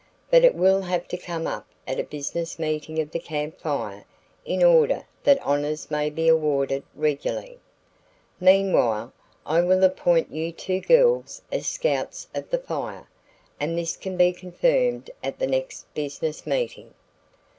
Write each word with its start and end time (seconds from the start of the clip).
"But 0.31 0.43
it 0.43 0.55
will 0.55 0.81
have 0.81 1.07
to 1.09 1.15
come 1.15 1.45
up 1.45 1.67
at 1.85 1.99
a 1.99 2.03
business 2.03 2.57
meeting 2.57 2.99
of 2.99 3.11
the 3.11 3.19
Camp 3.19 3.59
Fire 3.59 4.03
in 4.43 4.63
order 4.63 5.03
that 5.25 5.39
honors 5.45 5.91
may 5.91 6.09
be 6.09 6.27
awarded 6.27 6.81
regularly. 6.95 7.59
Meanwhile 8.39 9.13
I 9.45 9.61
will 9.61 9.83
appoint 9.83 10.33
you 10.33 10.53
two 10.53 10.79
girls 10.79 11.43
as 11.51 11.67
scouts 11.67 12.27
of 12.33 12.49
the 12.49 12.57
Fire, 12.57 13.07
and 13.59 13.77
this 13.77 13.95
can 13.95 14.17
be 14.17 14.33
confirmed 14.33 15.11
at 15.23 15.37
the 15.37 15.45
next 15.45 15.85
business 15.93 16.47
meeting. 16.47 16.95